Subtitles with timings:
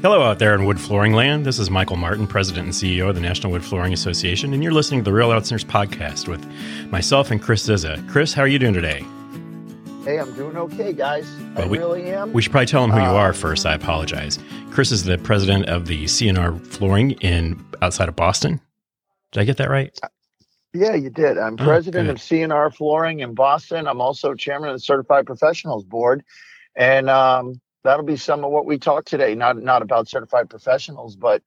[0.00, 1.44] Hello, out there in wood flooring land.
[1.44, 4.70] This is Michael Martin, President and CEO of the National Wood Flooring Association, and you're
[4.70, 6.46] listening to the Real Outliers podcast with
[6.88, 8.00] myself and Chris Zizza.
[8.08, 9.04] Chris, how are you doing today?
[10.04, 11.28] Hey, I'm doing okay, guys.
[11.56, 12.32] Well, I we, really am.
[12.32, 13.66] We should probably tell them who uh, you are first.
[13.66, 14.38] I apologize.
[14.70, 18.60] Chris is the president of the CNR Flooring in outside of Boston.
[19.32, 19.98] Did I get that right?
[20.74, 21.38] Yeah, you did.
[21.38, 23.88] I'm oh, president of CNR Flooring in Boston.
[23.88, 26.22] I'm also chairman of the Certified Professionals Board,
[26.76, 29.34] and um, that'll be some of what we talk today.
[29.34, 31.42] Not not about certified professionals, but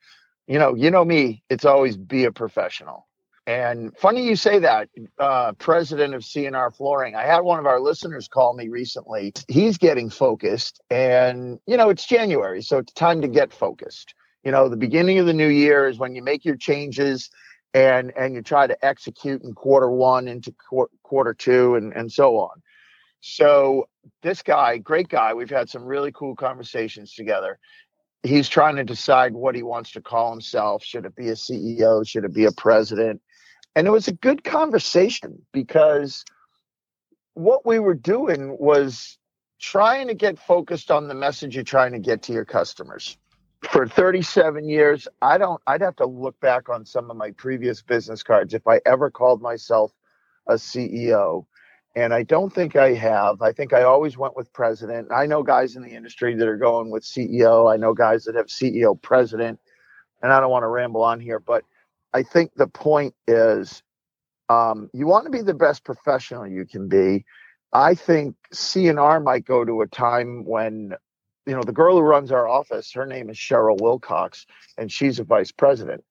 [0.48, 1.44] you know, you know me.
[1.50, 3.08] It's always be a professional.
[3.48, 7.16] And funny you say that, uh, president of CNR Flooring.
[7.16, 9.34] I had one of our listeners call me recently.
[9.48, 14.14] He's getting focused, and you know, it's January, so it's time to get focused.
[14.44, 17.30] You know, the beginning of the new year is when you make your changes
[17.74, 22.12] and and you try to execute in quarter one into qu- quarter two and and
[22.12, 22.62] so on
[23.22, 23.88] so
[24.22, 27.60] this guy great guy we've had some really cool conversations together.
[28.24, 30.84] He's trying to decide what he wants to call himself.
[30.84, 33.22] Should it be a ceo should it be a president?
[33.76, 36.26] And it was a good conversation because
[37.34, 39.18] what we were doing was
[39.60, 43.18] trying to get focused on the message you're trying to get to your customers.
[43.70, 47.84] For 37 years i don't i'd have to look back on some of my previous
[47.84, 49.92] business cards if i ever called myself
[50.48, 51.46] a ceo
[51.96, 53.42] and i don't think i have.
[53.42, 55.10] I think i always went with president.
[55.12, 58.36] I know guys in the industry that are going with ceo i know guys that
[58.36, 59.60] have ceo president.
[60.22, 61.64] And i don't want to ramble on here but
[62.14, 63.84] i think the point is
[64.50, 67.24] um, you want to be the best professional you can be.
[67.72, 70.94] I think cnr might go to a time when
[71.46, 74.46] you know, the girl who runs our office, her name is Cheryl Wilcox,
[74.78, 76.04] and she's a vice president.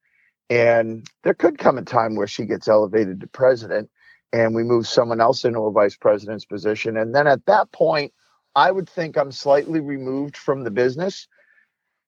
[0.48, 3.90] And there could come a time where she gets elevated to president
[4.32, 6.96] and we move someone else into a vice president's position.
[6.96, 8.12] And then at that point,
[8.54, 11.28] I would think I'm slightly removed from the business.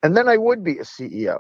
[0.02, 1.38] And then I would be a CEO.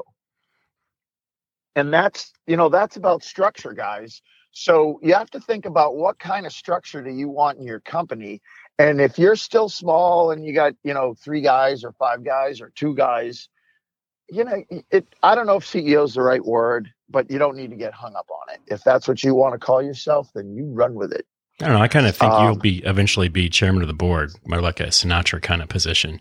[1.74, 4.22] And that's, you know, that's about structure, guys.
[4.52, 7.80] So you have to think about what kind of structure do you want in your
[7.80, 8.42] company
[8.78, 12.60] and if you're still small and you got, you know, three guys or five guys
[12.60, 13.48] or two guys,
[14.28, 17.56] you know, it I don't know if CEO is the right word, but you don't
[17.56, 18.60] need to get hung up on it.
[18.66, 21.26] If that's what you want to call yourself, then you run with it.
[21.60, 21.82] I don't know.
[21.82, 24.80] I kind of think um, you'll be eventually be chairman of the board, more like
[24.80, 26.20] a Sinatra kind of position.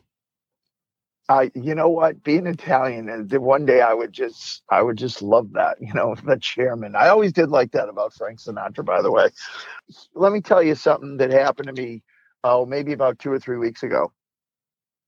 [1.30, 5.54] I, you know what, being Italian, one day I would just, I would just love
[5.54, 6.96] that, you know, the chairman.
[6.96, 9.30] I always did like that about Frank Sinatra, by the way.
[10.14, 12.04] Let me tell you something that happened to me
[12.44, 14.12] oh, maybe about two or three weeks ago.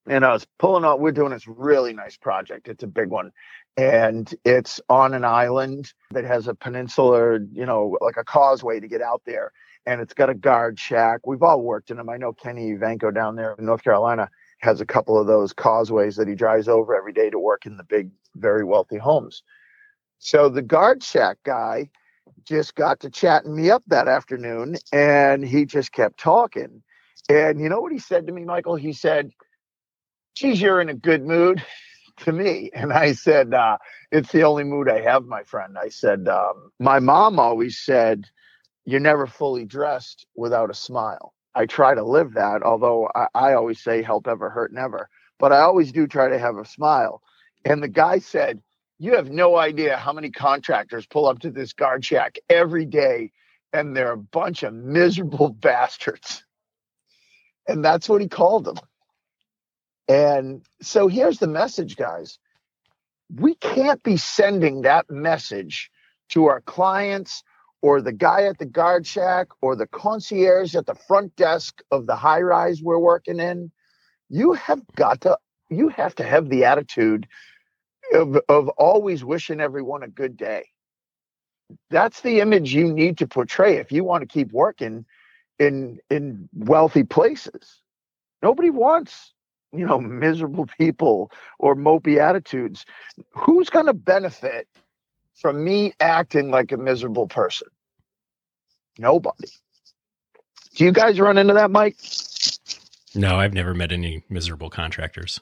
[0.08, 2.68] And I was pulling out, we're doing this really nice project.
[2.68, 3.32] It's a big one.
[3.78, 8.88] And it's on an island that has a peninsula, you know, like a causeway to
[8.88, 9.52] get out there.
[9.86, 11.26] And it's got a guard shack.
[11.26, 12.10] We've all worked in them.
[12.10, 16.16] I know Kenny Vanko down there in North Carolina has a couple of those causeways
[16.16, 19.44] that he drives over every day to work in the big, very wealthy homes.
[20.20, 21.90] So the guard shack guy
[22.46, 26.82] just got to chatting me up that afternoon and he just kept talking
[27.30, 28.76] and you know what he said to me, Michael?
[28.76, 29.32] He said,
[30.36, 31.64] Geez, you're in a good mood
[32.20, 32.72] to me.
[32.74, 33.78] And I said, uh,
[34.12, 35.78] It's the only mood I have, my friend.
[35.78, 38.26] I said, um, My mom always said,
[38.86, 41.34] You're never fully dressed without a smile.
[41.56, 45.10] I try to live that, although I, I always say, Help ever hurt never.
[45.40, 47.22] But I always do try to have a smile.
[47.66, 48.62] And the guy said,
[49.00, 53.32] You have no idea how many contractors pull up to this guard shack every day,
[53.74, 56.44] and they're a bunch of miserable bastards.
[57.68, 58.78] And that's what he called them.
[60.08, 62.40] And so here's the message, guys.
[63.34, 65.90] We can't be sending that message
[66.30, 67.44] to our clients
[67.82, 72.06] or the guy at the guard shack or the concierge at the front desk of
[72.08, 73.72] the high rise we're working in.
[74.30, 75.38] You have got to
[75.70, 77.28] you have to have the attitude
[78.14, 80.66] of, of always wishing everyone a good day.
[81.90, 85.06] That's the image you need to portray if you want to keep working
[85.60, 87.82] in in wealthy places.
[88.42, 89.33] Nobody wants,
[89.74, 92.86] you know, miserable people or mopey attitudes.
[93.32, 94.68] Who's going to benefit
[95.36, 97.68] from me acting like a miserable person?
[98.98, 99.50] Nobody.
[100.76, 101.98] Do you guys run into that, Mike?
[103.16, 105.40] No, I've never met any miserable contractors.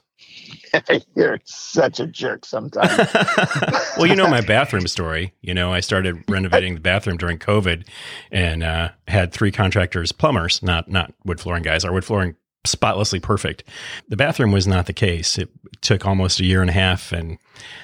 [1.16, 3.08] You're such a jerk sometimes.
[3.96, 5.32] well, you know my bathroom story.
[5.40, 7.86] You know, I started renovating the bathroom during COVID
[8.30, 11.84] and uh, had three contractors, plumbers, not not wood flooring guys.
[11.84, 13.64] Our wood flooring spotlessly perfect.
[14.08, 15.38] The bathroom was not the case.
[15.38, 15.50] It
[15.80, 17.38] took almost a year and a half and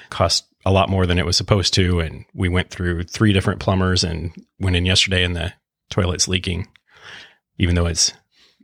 [0.09, 1.99] cost a lot more than it was supposed to.
[1.99, 5.53] And we went through three different plumbers and went in yesterday and the
[5.89, 6.67] toilet's leaking,
[7.57, 8.13] even though it's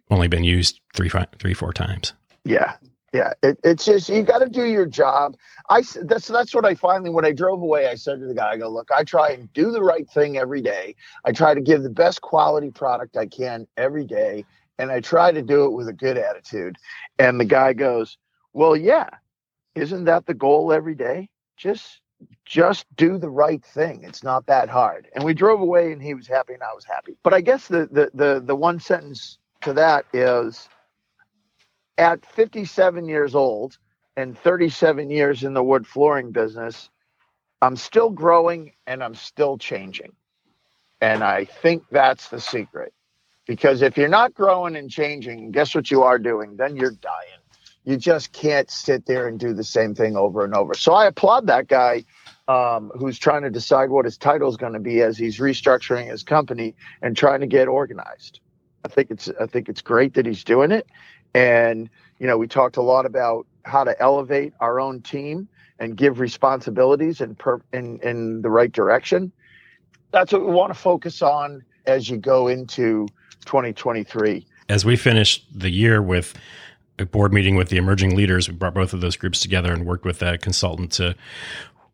[0.10, 1.10] only been used three,
[1.40, 2.14] three, four times.
[2.44, 2.76] Yeah,
[3.16, 5.38] Yeah, it, it's just you got to do your job.
[5.70, 7.88] I that's that's what I finally when I drove away.
[7.88, 10.38] I said to the guy, I go, look, I try and do the right thing
[10.38, 10.96] every day.
[11.24, 14.44] I try to give the best quality product I can every day,
[14.80, 16.78] and I try to do it with a good attitude.
[17.20, 18.18] And the guy goes,
[18.54, 19.10] well, yeah,
[19.76, 21.30] isn't that the goal every day?
[21.58, 22.02] Just
[22.46, 24.04] just do the right thing.
[24.04, 25.10] It's not that hard.
[25.14, 27.18] And we drove away, and he was happy, and I was happy.
[27.24, 30.70] But I guess the the the, the one sentence to that is
[31.98, 33.78] at 57 years old
[34.18, 36.90] and 37 years in the wood flooring business,
[37.62, 40.14] I'm still growing and I'm still changing.
[41.02, 42.94] And I think that's the secret.
[43.46, 46.58] Because if you're not growing and changing, guess what you are doing?
[46.58, 47.40] Then you're dying.
[47.84, 50.74] You just can't sit there and do the same thing over and over.
[50.74, 52.04] So I applaud that guy
[52.48, 56.10] um, who's trying to decide what his title is going to be as he's restructuring
[56.10, 58.40] his company and trying to get organized.
[58.84, 60.88] I think it's I think it's great that he's doing it,
[61.34, 61.90] and,
[62.20, 65.48] you know, we talked a lot about how to elevate our own team
[65.80, 69.32] and give responsibilities in, per, in, in the right direction.
[70.12, 73.08] That's what we want to focus on as you go into
[73.46, 74.46] 2023.
[74.70, 76.34] As we finish the year with
[76.98, 79.86] a board meeting with the emerging leaders, we brought both of those groups together and
[79.86, 81.16] worked with a consultant to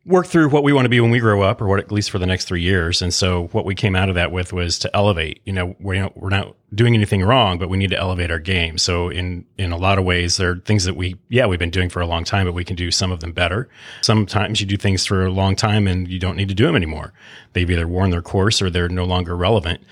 [0.04, 2.10] work through what we want to be when we grow up or what at least
[2.10, 3.02] for the next three years.
[3.02, 5.40] And so what we came out of that with was to elevate.
[5.44, 8.78] You know we're, we're not doing anything wrong but we need to elevate our game.
[8.78, 11.70] So in in a lot of ways there are things that we yeah we've been
[11.70, 13.68] doing for a long time but we can do some of them better.
[14.00, 16.76] Sometimes you do things for a long time and you don't need to do them
[16.76, 17.12] anymore.
[17.52, 19.82] They've either worn their course or they're no longer relevant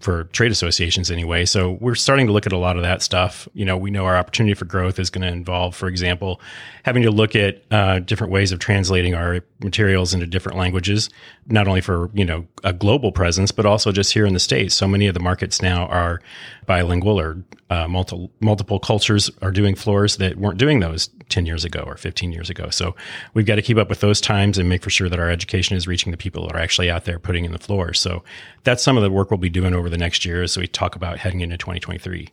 [0.00, 1.44] for trade associations anyway.
[1.44, 3.48] So we're starting to look at a lot of that stuff.
[3.54, 6.40] You know, we know our opportunity for growth is going to involve, for example,
[6.84, 11.10] having to look at uh, different ways of translating our materials into different languages,
[11.46, 14.74] not only for you know a global presence, but also just here in the states.
[14.74, 16.20] So many of the markets now are
[16.66, 21.64] bilingual or uh, multiple multiple cultures are doing floors that weren't doing those 10 years
[21.64, 22.70] ago or 15 years ago.
[22.70, 22.94] So
[23.34, 25.76] we've got to keep up with those times and make for sure that our education
[25.76, 27.92] is reaching the people that are actually out there putting in the floor.
[27.94, 28.22] So
[28.64, 30.96] that's some of the work we'll be doing over the next year as we talk
[30.96, 32.28] about heading into 2023.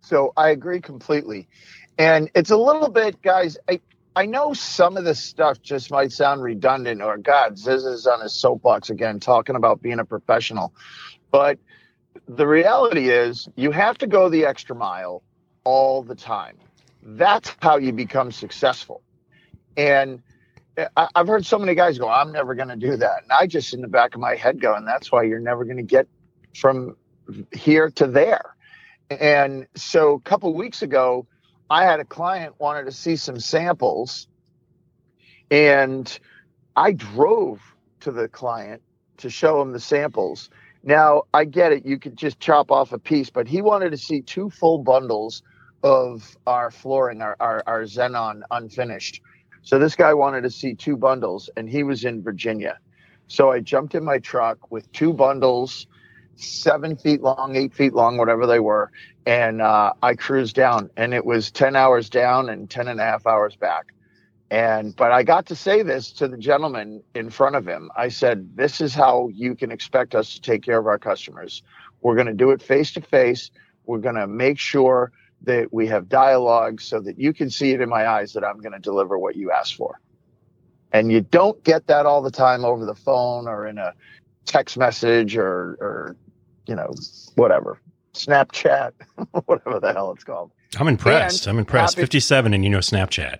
[0.00, 1.48] So I agree completely.
[1.98, 3.80] And it's a little bit, guys, I,
[4.16, 8.20] I know some of this stuff just might sound redundant or God, Ziz is on
[8.20, 10.72] his soapbox again talking about being a professional.
[11.30, 11.58] But
[12.28, 15.22] the reality is you have to go the extra mile
[15.64, 16.56] all the time.
[17.04, 19.02] That's how you become successful.
[19.76, 20.22] And
[20.96, 23.22] I, have heard so many guys go, I'm never going to do that.
[23.22, 25.64] And I just in the back of my head go, and that's why you're never
[25.64, 26.08] going to get
[26.56, 26.96] from
[27.52, 28.56] here to there.
[29.10, 31.26] And so a couple weeks ago,
[31.68, 34.26] I had a client wanted to see some samples,
[35.50, 36.18] and
[36.74, 37.60] I drove
[38.00, 38.82] to the client
[39.18, 40.50] to show him the samples.
[40.82, 43.98] Now I get it; you could just chop off a piece, but he wanted to
[43.98, 45.42] see two full bundles
[45.84, 49.20] of our flooring, our, our, our Xenon unfinished.
[49.62, 52.78] So this guy wanted to see two bundles, and he was in Virginia.
[53.28, 55.86] So I jumped in my truck with two bundles,
[56.36, 58.90] seven feet long, eight feet long, whatever they were,
[59.26, 60.90] and uh, I cruised down.
[60.96, 63.92] And it was 10 hours down and 10 and a half hours back.
[64.50, 67.90] And but I got to say this to the gentleman in front of him.
[67.96, 71.62] I said, "This is how you can expect us to take care of our customers.
[72.02, 73.50] We're going to do it face to face.
[73.86, 75.10] We're going to make sure
[75.46, 78.60] that we have dialogue so that you can see it in my eyes that I'm
[78.60, 80.00] going to deliver what you asked for.
[80.92, 83.94] And you don't get that all the time over the phone or in a
[84.46, 86.16] text message or, or
[86.66, 86.94] you know,
[87.34, 87.80] whatever,
[88.14, 88.92] Snapchat,
[89.46, 90.52] whatever the hell it's called.
[90.78, 91.46] I'm impressed.
[91.46, 91.96] And I'm impressed.
[91.96, 93.38] Happy- 57 and you know Snapchat.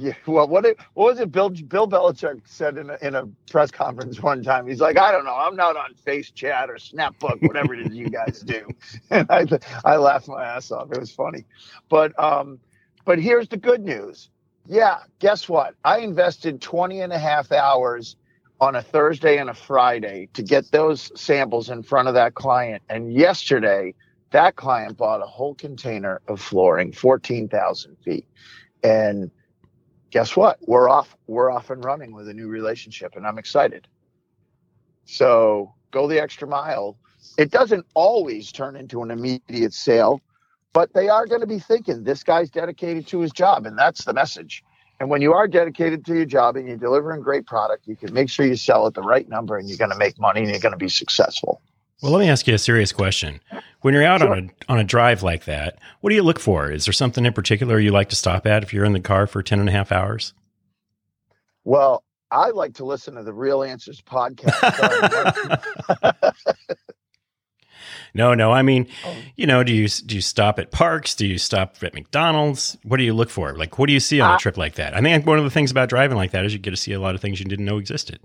[0.00, 1.32] Yeah, well, what it, what was it?
[1.32, 4.68] Bill Bill Belichick said in a, in a press conference one time.
[4.68, 7.94] He's like, I don't know, I'm not on Face Chat or Snapbook, whatever it is
[7.96, 8.66] you guys do.
[9.10, 9.44] And I
[9.84, 10.92] I laughed my ass off.
[10.92, 11.46] It was funny,
[11.88, 12.60] but um,
[13.04, 14.30] but here's the good news.
[14.68, 15.74] Yeah, guess what?
[15.84, 18.16] I invested 20 and a half hours
[18.60, 22.82] on a Thursday and a Friday to get those samples in front of that client.
[22.88, 23.94] And yesterday,
[24.30, 28.26] that client bought a whole container of flooring, 14,000 feet.
[28.84, 29.30] And
[30.10, 30.58] guess what?
[30.66, 31.16] We're off.
[31.26, 33.86] We're off and running with a new relationship, and I'm excited.
[35.04, 36.98] So go the extra mile.
[37.36, 40.20] It doesn't always turn into an immediate sale,
[40.72, 44.04] but they are going to be thinking this guy's dedicated to his job, and that's
[44.04, 44.62] the message.
[45.00, 48.12] And when you are dedicated to your job and you're delivering great product, you can
[48.12, 50.50] make sure you sell at the right number, and you're going to make money and
[50.50, 51.62] you're going to be successful.
[52.02, 53.40] Well, let me ask you a serious question.
[53.80, 54.30] When you're out sure.
[54.30, 56.70] on a on a drive like that, what do you look for?
[56.70, 59.26] Is there something in particular you like to stop at if you're in the car
[59.26, 60.32] for 10 and a half hours?
[61.64, 64.54] Well, I like to listen to the Real Answers podcast.
[68.14, 68.52] No, no.
[68.52, 69.16] I mean, oh.
[69.36, 71.14] you know, do you do you stop at parks?
[71.14, 72.76] Do you stop at McDonald's?
[72.82, 73.54] What do you look for?
[73.56, 74.94] Like, what do you see on a trip like that?
[74.94, 76.92] I think one of the things about driving like that is you get to see
[76.92, 78.20] a lot of things you didn't know existed.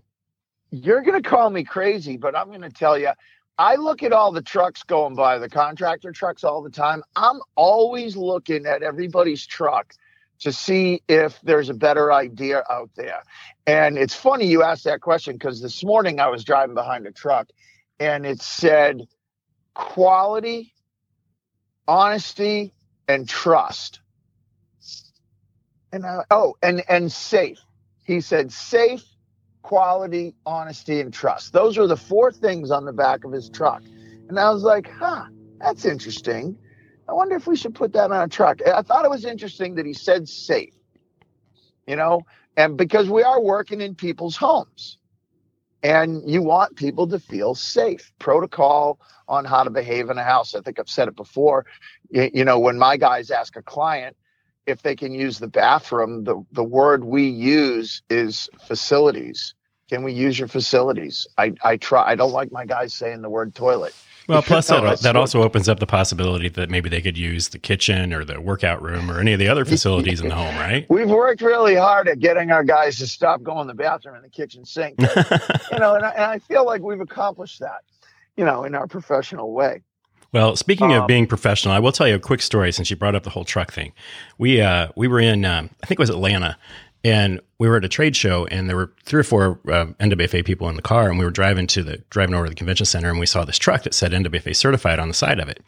[0.71, 3.11] You're going to call me crazy, but I'm going to tell you,
[3.57, 7.03] I look at all the trucks going by, the contractor trucks all the time.
[7.15, 9.93] I'm always looking at everybody's truck
[10.39, 13.23] to see if there's a better idea out there.
[13.67, 17.11] And it's funny you asked that question because this morning I was driving behind a
[17.11, 17.47] truck
[17.99, 19.07] and it said
[19.73, 20.73] quality,
[21.87, 22.73] honesty,
[23.07, 24.01] and trust.
[25.91, 27.59] And I, oh, and and safe.
[28.03, 29.03] He said safe,
[29.63, 31.53] quality, honesty, and trust.
[31.53, 33.81] Those are the four things on the back of his truck.
[34.29, 35.23] And I was like, huh,
[35.59, 36.57] that's interesting.
[37.09, 38.59] I wonder if we should put that on a truck.
[38.65, 40.73] I thought it was interesting that he said safe,
[41.87, 42.21] you know,
[42.55, 44.97] and because we are working in people's homes
[45.83, 48.11] and you want people to feel safe.
[48.19, 50.55] Protocol on how to behave in a house.
[50.55, 51.65] I think I've said it before.
[52.09, 54.15] You, you know, when my guys ask a client,
[54.65, 59.53] if they can use the bathroom, the, the word we use is facilities.
[59.89, 61.27] Can we use your facilities?
[61.37, 62.09] I, I try.
[62.09, 63.93] I don't like my guys saying the word toilet.
[64.27, 67.59] Well, plus that, that also opens up the possibility that maybe they could use the
[67.59, 70.85] kitchen or the workout room or any of the other facilities in the home, right?
[70.89, 74.23] We've worked really hard at getting our guys to stop going to the bathroom and
[74.23, 74.95] the kitchen sink.
[75.01, 77.81] you know, and I, and I feel like we've accomplished that,
[78.37, 79.81] you know, in our professional way.
[80.33, 82.95] Well, speaking um, of being professional, I will tell you a quick story since you
[82.95, 83.93] brought up the whole truck thing.
[84.39, 86.57] We uh, we were in um, I think it was Atlanta,
[87.03, 90.45] and we were at a trade show, and there were three or four uh, NWFA
[90.45, 92.85] people in the car, and we were driving to the driving over to the convention
[92.85, 95.61] center, and we saw this truck that said NWFA certified on the side of it.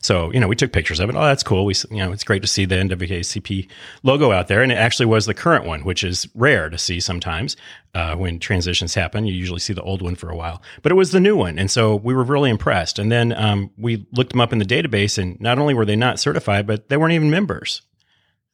[0.00, 1.14] So you know, we took pictures of it.
[1.14, 1.64] Oh, that's cool.
[1.64, 3.68] We you know, it's great to see the NWFA
[4.02, 6.98] logo out there, and it actually was the current one, which is rare to see
[6.98, 7.56] sometimes
[7.94, 9.26] uh, when transitions happen.
[9.26, 11.56] You usually see the old one for a while, but it was the new one,
[11.58, 12.98] and so we were really impressed.
[12.98, 15.96] And then um, we looked them up in the database, and not only were they
[15.96, 17.82] not certified, but they weren't even members.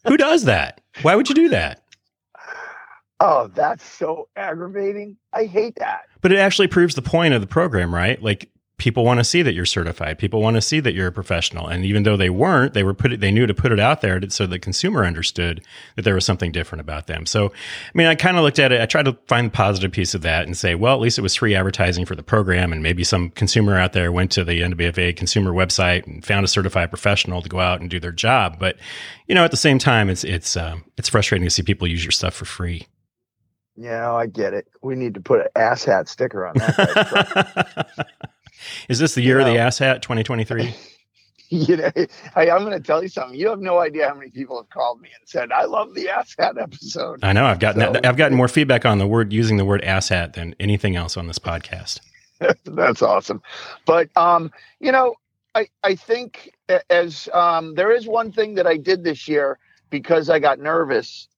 [0.06, 0.80] Who does that?
[1.02, 1.82] Why would you do that?
[3.20, 5.16] Oh, that's so aggravating.
[5.32, 6.02] I hate that.
[6.20, 8.20] But it actually proves the point of the program, right?
[8.22, 10.18] Like people want to see that you're certified.
[10.18, 11.66] People want to see that you're a professional.
[11.66, 14.02] And even though they weren't, they were put it, they knew to put it out
[14.02, 15.62] there so the consumer understood
[15.94, 17.24] that there was something different about them.
[17.24, 17.52] So, I
[17.94, 18.80] mean, I kind of looked at it.
[18.82, 21.22] I tried to find the positive piece of that and say, well, at least it
[21.22, 22.70] was free advertising for the program.
[22.70, 26.48] And maybe some consumer out there went to the NWFA consumer website and found a
[26.48, 28.58] certified professional to go out and do their job.
[28.58, 28.76] But,
[29.26, 32.04] you know, at the same time, it's, it's, um, it's frustrating to see people use
[32.04, 32.86] your stuff for free.
[33.76, 34.68] Yeah, I get it.
[34.82, 38.06] We need to put an ass hat sticker on that.
[38.88, 40.74] Is this the year you know, of the ass hat, 2023?
[41.50, 41.90] you know,
[42.34, 43.38] I, I'm going to tell you something.
[43.38, 46.08] You have no idea how many people have called me and said, "I love the
[46.08, 47.44] ass hat episode." I know.
[47.44, 50.32] I've gotten so, I've gotten more feedback on the word using the word ass hat
[50.32, 52.00] than anything else on this podcast.
[52.64, 53.42] That's awesome.
[53.84, 55.16] But um, you know,
[55.54, 56.50] I I think
[56.90, 59.58] as um, there is one thing that I did this year
[59.90, 61.28] because I got nervous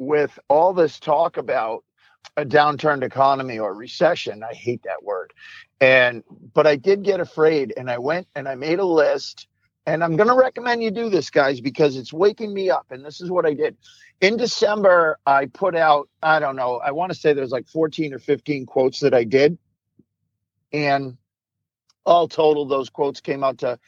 [0.00, 1.84] with all this talk about
[2.36, 4.42] a downturned economy or recession.
[4.42, 5.32] I hate that word.
[5.80, 9.46] And but I did get afraid and I went and I made a list
[9.86, 13.04] and I'm going to recommend you do this guys because it's waking me up and
[13.04, 13.76] this is what I did.
[14.22, 18.14] In December I put out I don't know, I want to say there's like 14
[18.14, 19.58] or 15 quotes that I did.
[20.72, 21.18] And
[22.06, 23.78] all total those quotes came out to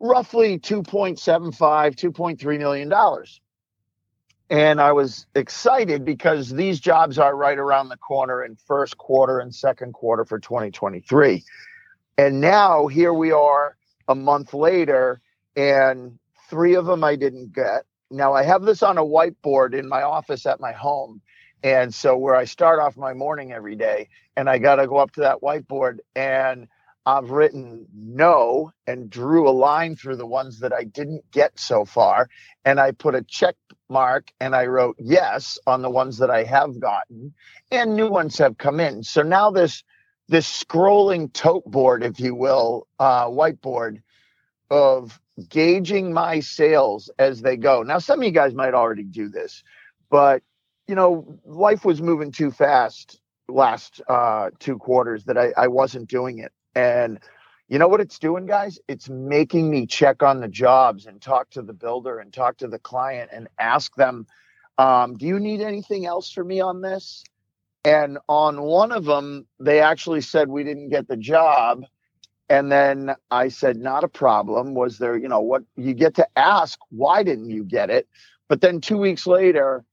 [0.00, 1.58] roughly 2.75
[1.96, 3.40] 2.3 million dollars
[4.50, 9.38] and I was excited because these jobs are right around the corner in first quarter
[9.38, 11.44] and second quarter for 2023.
[12.16, 13.76] And now here we are
[14.08, 15.20] a month later,
[15.56, 17.84] and three of them I didn't get.
[18.10, 21.20] Now I have this on a whiteboard in my office at my home.
[21.62, 24.96] And so where I start off my morning every day, and I got to go
[24.96, 26.68] up to that whiteboard and
[27.08, 31.86] I've written no and drew a line through the ones that I didn't get so
[31.86, 32.28] far.
[32.66, 33.56] And I put a check
[33.88, 37.32] mark and I wrote yes on the ones that I have gotten.
[37.70, 39.02] And new ones have come in.
[39.02, 39.84] So now this
[40.28, 44.02] this scrolling tote board, if you will, uh, whiteboard
[44.70, 47.82] of gauging my sales as they go.
[47.82, 49.64] Now, some of you guys might already do this,
[50.10, 50.42] but
[50.86, 56.10] you know, life was moving too fast last uh, two quarters that I, I wasn't
[56.10, 56.52] doing it.
[56.78, 57.18] And
[57.66, 58.78] you know what it's doing, guys?
[58.86, 62.68] It's making me check on the jobs and talk to the builder and talk to
[62.68, 64.28] the client and ask them,
[64.78, 67.24] um, do you need anything else for me on this?
[67.84, 71.84] And on one of them, they actually said we didn't get the job.
[72.48, 74.74] And then I said, not a problem.
[74.74, 78.06] Was there, you know, what you get to ask, why didn't you get it?
[78.46, 79.84] But then two weeks later,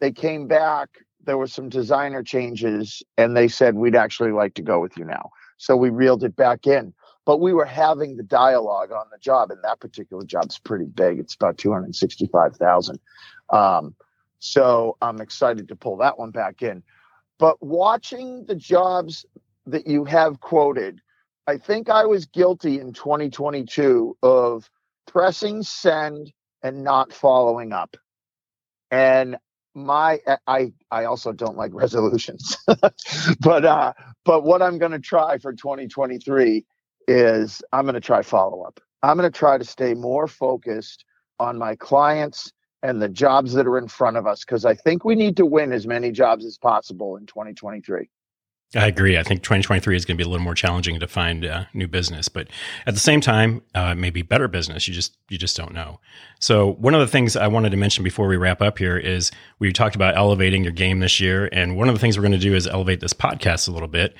[0.00, 0.88] they came back.
[1.22, 5.04] There were some designer changes, and they said, we'd actually like to go with you
[5.04, 5.30] now.
[5.60, 6.94] So we reeled it back in.
[7.26, 11.18] but we were having the dialogue on the job, and that particular job's pretty big.
[11.18, 12.98] It's about two hundred sixty-five thousand.
[13.50, 13.94] Um,
[14.38, 16.82] so I'm excited to pull that one back in.
[17.38, 19.26] But watching the jobs
[19.66, 21.00] that you have quoted,
[21.46, 24.70] I think I was guilty in 2022 of
[25.06, 27.96] pressing send and not following up.
[28.90, 29.36] And
[29.74, 32.56] my I I also don't like resolutions.
[33.40, 33.92] but uh
[34.24, 36.64] but what I'm going to try for 2023
[37.08, 38.80] is I'm going to try follow up.
[39.02, 41.04] I'm going to try to stay more focused
[41.38, 45.04] on my clients and the jobs that are in front of us because I think
[45.04, 48.08] we need to win as many jobs as possible in 2023.
[48.76, 49.18] I agree.
[49.18, 51.88] I think 2023 is going to be a little more challenging to find uh, new
[51.88, 52.46] business, but
[52.86, 54.86] at the same time, uh, maybe better business.
[54.86, 55.98] You just you just don't know.
[56.38, 59.32] So one of the things I wanted to mention before we wrap up here is
[59.58, 62.30] we talked about elevating your game this year, and one of the things we're going
[62.32, 64.14] to do is elevate this podcast a little bit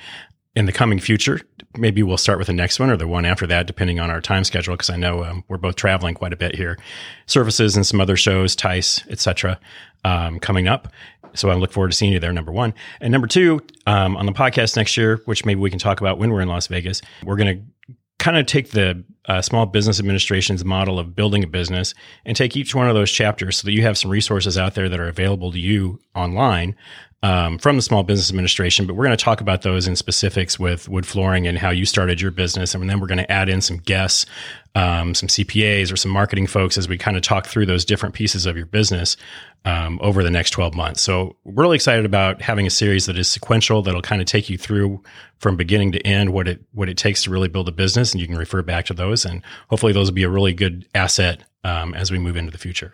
[0.53, 1.39] in the coming future.
[1.77, 4.19] Maybe we'll start with the next one or the one after that, depending on our
[4.19, 4.73] time schedule.
[4.73, 6.77] Because I know um, we're both traveling quite a bit here,
[7.25, 9.59] Surfaces and some other shows, TISE, etc.,
[10.03, 10.89] um, coming up.
[11.33, 12.73] So I look forward to seeing you there, number one.
[12.99, 16.17] And number two, um, on the podcast next year, which maybe we can talk about
[16.17, 19.99] when we're in Las Vegas, we're going to kind of take the uh, small business
[19.99, 21.93] administration's model of building a business
[22.25, 24.89] and take each one of those chapters so that you have some resources out there
[24.89, 26.75] that are available to you online
[27.23, 30.59] um, from the Small Business Administration, but we're going to talk about those in specifics
[30.59, 32.73] with wood flooring and how you started your business.
[32.73, 34.25] And then we're going to add in some guests,
[34.73, 38.15] um, some CPAs or some marketing folks as we kind of talk through those different
[38.15, 39.17] pieces of your business
[39.65, 41.01] um, over the next 12 months.
[41.01, 44.49] So we're really excited about having a series that is sequential, that'll kind of take
[44.49, 45.01] you through
[45.37, 48.11] from beginning to end what it, what it takes to really build a business.
[48.11, 49.25] And you can refer back to those.
[49.25, 52.57] And hopefully those will be a really good asset um, as we move into the
[52.57, 52.91] future.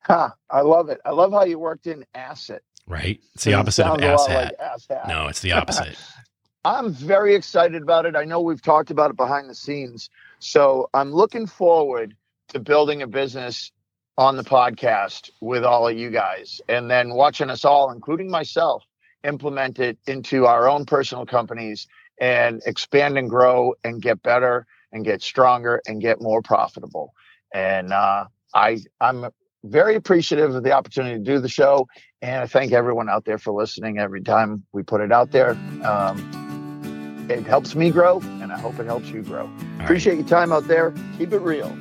[0.00, 1.00] Huh, I love it.
[1.04, 3.20] I love how you worked in asset right?
[3.34, 4.56] It's the opposite of ass hat.
[4.90, 5.96] Like No, it's the opposite.
[6.64, 8.14] I'm very excited about it.
[8.14, 10.10] I know we've talked about it behind the scenes.
[10.40, 12.14] So I'm looking forward
[12.48, 13.72] to building a business
[14.20, 18.84] on the podcast with all of you guys and then watching us all, including myself,
[19.24, 21.88] implement it into our own personal companies
[22.20, 27.14] and expand and grow and get better and get stronger and get more profitable.
[27.54, 29.30] And uh, I I'm
[29.64, 31.88] very appreciative of the opportunity to do the show.
[32.20, 35.52] And I thank everyone out there for listening every time we put it out there.
[35.82, 39.44] Um, it helps me grow, and I hope it helps you grow.
[39.44, 40.18] All Appreciate right.
[40.20, 40.92] your time out there.
[41.16, 41.74] Keep it real.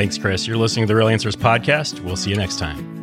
[0.00, 0.46] Thanks, Chris.
[0.46, 2.00] You're listening to the Real Answers podcast.
[2.00, 2.99] We'll see you next time.